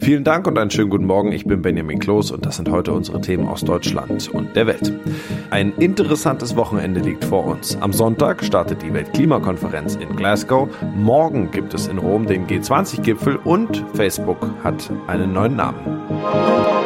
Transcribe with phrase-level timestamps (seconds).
[0.00, 1.30] Vielen Dank und einen schönen guten Morgen.
[1.30, 4.92] Ich bin Benjamin Kloß und das sind heute unsere Themen aus Deutschland und der Welt.
[5.50, 7.76] Ein interessantes Wochenende liegt vor uns.
[7.82, 10.68] Am Sonntag startet die Weltklimakonferenz in Glasgow.
[10.96, 16.79] Morgen gibt es in Rom den G20-Gipfel und Facebook hat einen neuen Namen.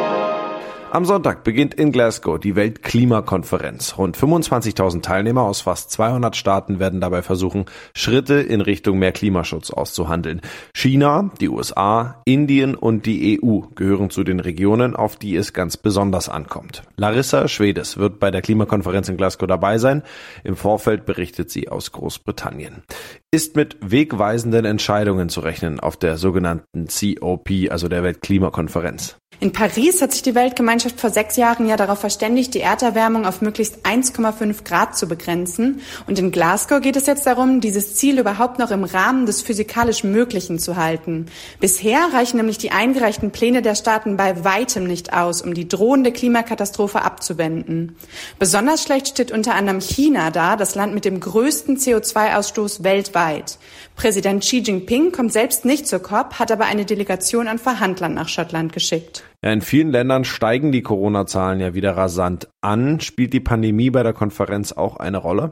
[0.95, 3.97] Am Sonntag beginnt in Glasgow die Weltklimakonferenz.
[3.97, 9.71] Rund 25.000 Teilnehmer aus fast 200 Staaten werden dabei versuchen, Schritte in Richtung mehr Klimaschutz
[9.71, 10.39] auszuhandeln.
[10.73, 15.75] China, die USA, Indien und die EU gehören zu den Regionen, auf die es ganz
[15.75, 16.83] besonders ankommt.
[16.95, 20.01] Larissa Schwedes wird bei der Klimakonferenz in Glasgow dabei sein.
[20.45, 22.83] Im Vorfeld berichtet sie aus Großbritannien.
[23.31, 29.17] Ist mit wegweisenden Entscheidungen zu rechnen auf der sogenannten COP, also der Weltklimakonferenz?
[29.41, 33.41] In Paris hat sich die Weltgemeinschaft vor sechs Jahren ja darauf verständigt, die Erderwärmung auf
[33.41, 35.81] möglichst 1,5 Grad zu begrenzen.
[36.07, 40.03] Und in Glasgow geht es jetzt darum, dieses Ziel überhaupt noch im Rahmen des physikalisch
[40.05, 41.25] Möglichen zu halten.
[41.59, 46.13] Bisher reichen nämlich die eingereichten Pläne der Staaten bei weitem nicht aus, um die drohende
[46.13, 47.97] Klimakatastrophe abzuwenden.
[48.39, 53.57] Besonders schlecht steht unter anderem China da, das Land mit dem größten CO2-Ausstoß weltweit.
[53.97, 58.29] Präsident Xi Jinping kommt selbst nicht zur COP, hat aber eine Delegation an Verhandlern nach
[58.29, 59.24] Schottland geschickt.
[59.45, 62.99] Ja, in vielen Ländern steigen die Corona-Zahlen ja wieder rasant an.
[62.99, 65.51] Spielt die Pandemie bei der Konferenz auch eine Rolle?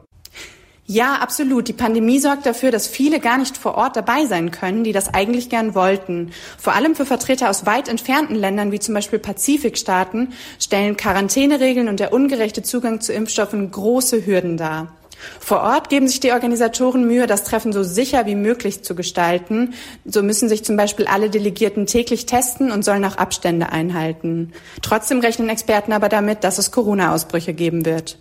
[0.84, 1.68] Ja, absolut.
[1.68, 5.14] Die Pandemie sorgt dafür, dass viele gar nicht vor Ort dabei sein können, die das
[5.14, 6.32] eigentlich gern wollten.
[6.58, 12.00] Vor allem für Vertreter aus weit entfernten Ländern, wie zum Beispiel Pazifikstaaten, stellen Quarantäneregeln und
[12.00, 14.88] der ungerechte Zugang zu Impfstoffen große Hürden dar.
[15.40, 19.74] Vor Ort geben sich die Organisatoren Mühe, das Treffen so sicher wie möglich zu gestalten.
[20.04, 24.52] So müssen sich zum Beispiel alle Delegierten täglich testen und sollen auch Abstände einhalten.
[24.82, 28.18] Trotzdem rechnen Experten aber damit, dass es Corona-Ausbrüche geben wird.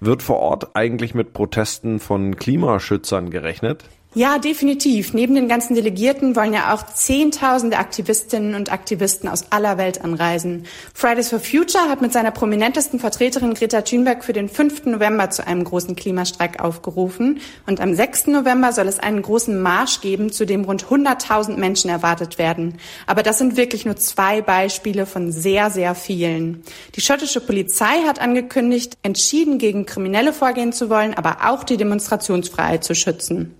[0.00, 3.84] Wird vor Ort eigentlich mit Protesten von Klimaschützern gerechnet?
[4.12, 5.14] Ja, definitiv.
[5.14, 10.64] Neben den ganzen Delegierten wollen ja auch Zehntausende Aktivistinnen und Aktivisten aus aller Welt anreisen.
[10.92, 14.86] Fridays for Future hat mit seiner prominentesten Vertreterin Greta Thunberg für den 5.
[14.86, 17.40] November zu einem großen Klimastreik aufgerufen.
[17.68, 18.26] Und am 6.
[18.26, 22.78] November soll es einen großen Marsch geben, zu dem rund 100.000 Menschen erwartet werden.
[23.06, 26.64] Aber das sind wirklich nur zwei Beispiele von sehr, sehr vielen.
[26.96, 32.82] Die schottische Polizei hat angekündigt, entschieden gegen Kriminelle vorgehen zu wollen, aber auch die Demonstrationsfreiheit
[32.82, 33.54] zu schützen.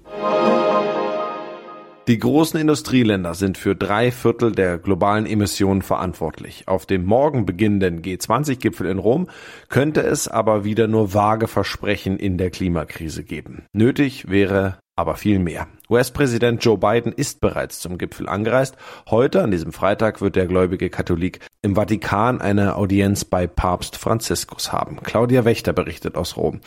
[2.11, 6.67] Die großen Industrieländer sind für drei Viertel der globalen Emissionen verantwortlich.
[6.67, 9.29] Auf dem morgen beginnenden G20-Gipfel in Rom
[9.69, 13.67] könnte es aber wieder nur vage Versprechen in der Klimakrise geben.
[13.73, 15.69] Nötig wäre aber viel mehr.
[15.89, 18.77] US-Präsident Joe Biden ist bereits zum Gipfel angereist.
[19.09, 24.73] Heute, an diesem Freitag, wird der gläubige Katholik im Vatikan eine Audienz bei Papst Franziskus
[24.73, 24.99] haben.
[25.03, 26.61] Claudia Wächter berichtet aus Rom.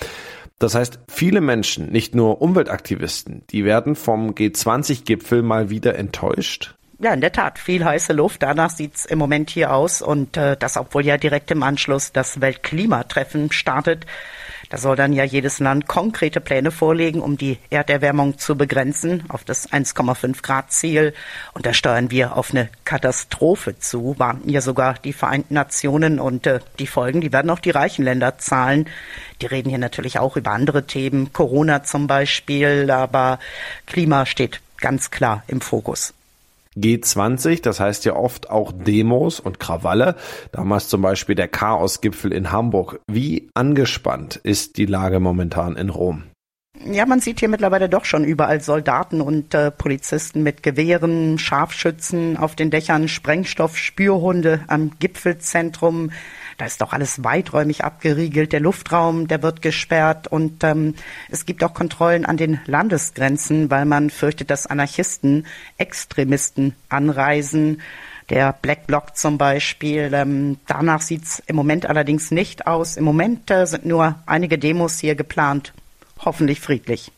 [0.59, 6.75] Das heißt, viele Menschen, nicht nur Umweltaktivisten, die werden vom G20-Gipfel mal wieder enttäuscht.
[6.99, 8.43] Ja, in der Tat, viel heiße Luft.
[8.43, 10.01] Danach sieht's im Moment hier aus.
[10.01, 14.05] Und äh, das, obwohl ja direkt im Anschluss das Weltklimatreffen startet.
[14.73, 19.44] Da soll dann ja jedes Land konkrete Pläne vorlegen, um die Erderwärmung zu begrenzen auf
[19.44, 21.13] das 1,5 Grad Ziel.
[21.53, 26.19] Und da steuern wir auf eine Katastrophe zu, warnten ja sogar die Vereinten Nationen.
[26.19, 28.89] Und äh, die Folgen, die werden auch die reichen Länder zahlen.
[29.44, 33.38] Die reden hier natürlich auch über andere Themen, Corona zum Beispiel, aber
[33.85, 36.16] Klima steht ganz klar im Fokus.
[36.78, 40.16] G20, das heißt ja oft auch Demos und Krawalle.
[40.51, 43.00] Damals zum Beispiel der Chaosgipfel in Hamburg.
[43.07, 46.23] Wie angespannt ist die Lage momentan in Rom?
[46.85, 52.35] Ja, man sieht hier mittlerweile doch schon überall Soldaten und äh, Polizisten mit Gewehren, Scharfschützen
[52.35, 56.12] auf den Dächern, Sprengstoff, Spürhunde am Gipfelzentrum.
[56.57, 58.53] Da ist doch alles weiträumig abgeriegelt.
[58.53, 60.95] Der Luftraum, der wird gesperrt und ähm,
[61.29, 65.45] es gibt auch Kontrollen an den Landesgrenzen, weil man fürchtet, dass Anarchisten,
[65.77, 67.81] Extremisten anreisen.
[68.29, 70.11] Der Black Bloc zum Beispiel.
[70.13, 72.95] Ähm, danach sieht's im Moment allerdings nicht aus.
[72.95, 75.73] Im Moment äh, sind nur einige Demos hier geplant.
[76.23, 77.11] Hoffentlich friedlich.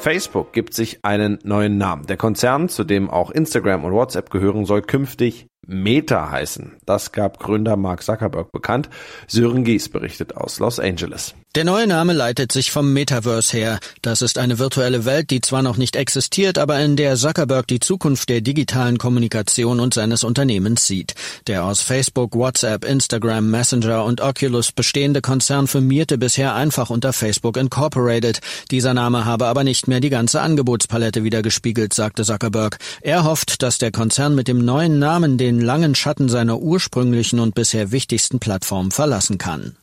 [0.00, 2.06] Facebook gibt sich einen neuen Namen.
[2.06, 6.72] Der Konzern, zu dem auch Instagram und WhatsApp gehören, soll künftig Meta heißen.
[6.84, 8.90] Das gab Gründer Mark Zuckerberg bekannt.
[9.28, 11.34] Sören Gies berichtet aus Los Angeles.
[11.56, 13.80] Der neue Name leitet sich vom Metaverse her.
[14.02, 17.80] Das ist eine virtuelle Welt, die zwar noch nicht existiert, aber in der Zuckerberg die
[17.80, 21.14] Zukunft der digitalen Kommunikation und seines Unternehmens sieht.
[21.48, 27.56] Der aus Facebook, WhatsApp, Instagram, Messenger und Oculus bestehende Konzern firmierte bisher einfach unter Facebook
[27.56, 28.38] Incorporated.
[28.70, 32.78] Dieser Name habe aber nicht mehr die ganze Angebotspalette wiedergespiegelt, sagte Zuckerberg.
[33.00, 37.54] Er hofft, dass der Konzern mit dem neuen Namen den langen Schatten seiner ursprünglichen und
[37.54, 39.76] bisher wichtigsten Plattform verlassen kann.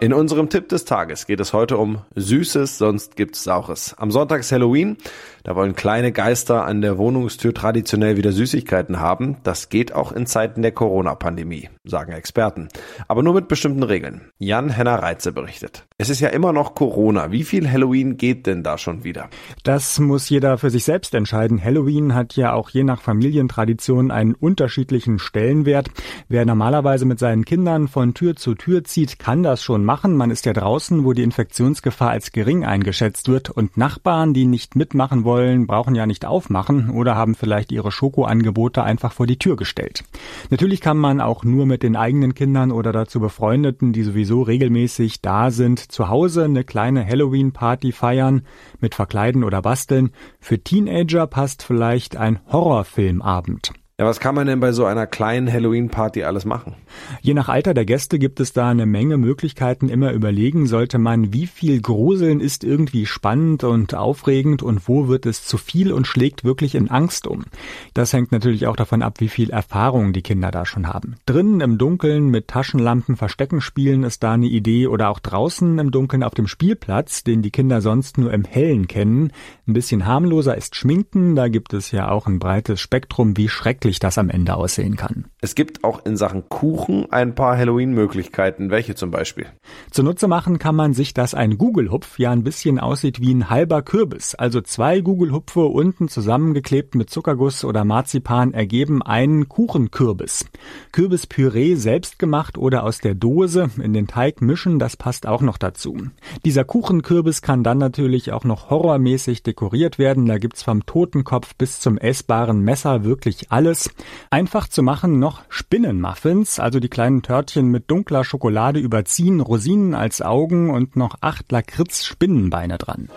[0.00, 3.94] In unserem Tipp des Tages geht es heute um Süßes, sonst gibt's Saures.
[3.98, 4.96] Am Sonntag ist Halloween.
[5.44, 9.36] Da wollen kleine Geister an der Wohnungstür traditionell wieder Süßigkeiten haben.
[9.42, 12.68] Das geht auch in Zeiten der Corona-Pandemie, sagen Experten.
[13.08, 14.22] Aber nur mit bestimmten Regeln.
[14.38, 15.84] Jan Henner Reitze berichtet.
[16.00, 17.30] Es ist ja immer noch Corona.
[17.30, 19.28] Wie viel Halloween geht denn da schon wieder?
[19.64, 21.62] Das muss jeder für sich selbst entscheiden.
[21.62, 25.90] Halloween hat ja auch je nach Familientradition einen unterschiedlichen Stellenwert.
[26.26, 30.16] Wer normalerweise mit seinen Kindern von Tür zu Tür zieht, kann das schon machen.
[30.16, 34.76] Man ist ja draußen, wo die Infektionsgefahr als gering eingeschätzt wird und Nachbarn, die nicht
[34.76, 39.56] mitmachen wollen, brauchen ja nicht aufmachen oder haben vielleicht ihre Schokoangebote einfach vor die Tür
[39.56, 40.04] gestellt.
[40.48, 45.20] Natürlich kann man auch nur mit den eigenen Kindern oder dazu befreundeten, die sowieso regelmäßig
[45.20, 48.42] da sind, zu Hause eine kleine Halloween-Party feiern
[48.80, 50.10] mit Verkleiden oder Basteln.
[50.38, 53.72] Für Teenager passt vielleicht ein Horrorfilmabend.
[54.00, 56.74] Ja, was kann man denn bei so einer kleinen Halloween-Party alles machen?
[57.20, 59.90] Je nach Alter der Gäste gibt es da eine Menge Möglichkeiten.
[59.90, 65.26] Immer überlegen sollte man, wie viel Gruseln ist irgendwie spannend und aufregend und wo wird
[65.26, 67.44] es zu viel und schlägt wirklich in Angst um.
[67.92, 71.16] Das hängt natürlich auch davon ab, wie viel Erfahrung die Kinder da schon haben.
[71.26, 75.90] Drinnen im Dunkeln mit Taschenlampen Verstecken spielen ist da eine Idee oder auch draußen im
[75.90, 79.30] Dunkeln auf dem Spielplatz, den die Kinder sonst nur im Hellen kennen.
[79.68, 81.36] Ein bisschen harmloser ist Schminken.
[81.36, 84.96] Da gibt es ja auch ein breites Spektrum, wie schrecklich schrecklich das am Ende aussehen
[84.96, 85.26] kann.
[85.40, 88.70] Es gibt auch in Sachen Kuchen ein paar Halloween-Möglichkeiten.
[88.70, 89.46] Welche zum Beispiel?
[89.90, 93.82] Zunutze machen kann man sich, dass ein Gugelhupf ja ein bisschen aussieht wie ein halber
[93.82, 94.34] Kürbis.
[94.34, 100.44] Also zwei Gugelhupfe unten zusammengeklebt mit Zuckerguss oder Marzipan ergeben einen Kuchenkürbis.
[100.92, 105.58] Kürbispüree selbst gemacht oder aus der Dose in den Teig mischen, das passt auch noch
[105.58, 105.96] dazu.
[106.44, 110.26] Dieser Kuchenkürbis kann dann natürlich auch noch horrormäßig dekoriert werden.
[110.26, 113.79] Da gibt's vom Totenkopf bis zum essbaren Messer wirklich alles.
[114.28, 120.20] Einfach zu machen noch Spinnenmuffins, also die kleinen Törtchen mit dunkler Schokolade überziehen, Rosinen als
[120.20, 123.08] Augen und noch acht Lakritz-Spinnenbeine dran.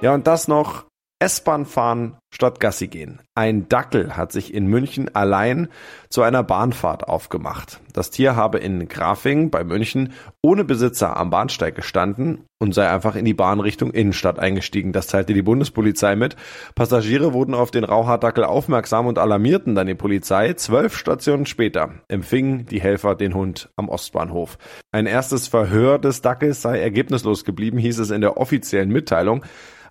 [0.00, 0.85] Ja, und das noch
[1.18, 3.20] S-Bahn fahren statt Gassi gehen.
[3.34, 5.68] Ein Dackel hat sich in München allein
[6.10, 7.80] zu einer Bahnfahrt aufgemacht.
[7.94, 13.16] Das Tier habe in Grafing bei München ohne Besitzer am Bahnsteig gestanden und sei einfach
[13.16, 14.92] in die Bahn Richtung Innenstadt eingestiegen.
[14.92, 16.36] Das teilte die Bundespolizei mit.
[16.74, 20.52] Passagiere wurden auf den Rauhaardackel aufmerksam und alarmierten dann die Polizei.
[20.52, 24.58] Zwölf Stationen später empfingen die Helfer den Hund am Ostbahnhof.
[24.92, 29.42] Ein erstes Verhör des Dackels sei ergebnislos geblieben, hieß es in der offiziellen Mitteilung.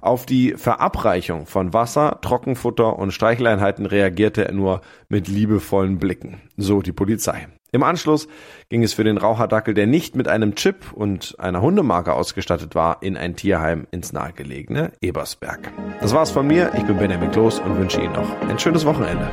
[0.05, 6.83] Auf die Verabreichung von Wasser, Trockenfutter und Streicheleinheiten reagierte er nur mit liebevollen Blicken, so
[6.83, 7.47] die Polizei.
[7.71, 8.27] Im Anschluss
[8.69, 13.01] ging es für den Raucherdackel, der nicht mit einem Chip und einer Hundemarke ausgestattet war,
[13.01, 15.71] in ein Tierheim ins nahegelegene Ebersberg.
[16.01, 16.71] Das war's von mir.
[16.77, 19.31] Ich bin Benjamin Kloß und wünsche Ihnen noch ein schönes Wochenende.